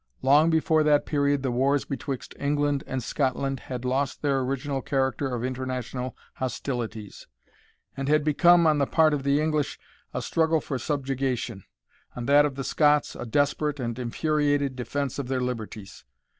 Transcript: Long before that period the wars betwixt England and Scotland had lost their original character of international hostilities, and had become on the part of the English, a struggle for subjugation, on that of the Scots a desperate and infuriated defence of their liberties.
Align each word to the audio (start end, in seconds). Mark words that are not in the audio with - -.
Long 0.23 0.49
before 0.49 0.81
that 0.83 1.05
period 1.05 1.43
the 1.43 1.51
wars 1.51 1.85
betwixt 1.85 2.33
England 2.39 2.83
and 2.87 3.03
Scotland 3.03 3.59
had 3.59 3.85
lost 3.85 4.23
their 4.23 4.39
original 4.39 4.81
character 4.81 5.31
of 5.35 5.43
international 5.43 6.17
hostilities, 6.37 7.27
and 7.95 8.09
had 8.09 8.23
become 8.23 8.65
on 8.65 8.79
the 8.79 8.87
part 8.87 9.13
of 9.13 9.21
the 9.21 9.39
English, 9.39 9.77
a 10.11 10.23
struggle 10.23 10.59
for 10.59 10.79
subjugation, 10.79 11.65
on 12.15 12.25
that 12.25 12.45
of 12.45 12.55
the 12.55 12.63
Scots 12.63 13.15
a 13.15 13.27
desperate 13.27 13.79
and 13.79 13.99
infuriated 13.99 14.75
defence 14.75 15.19
of 15.19 15.27
their 15.27 15.39
liberties. 15.39 16.03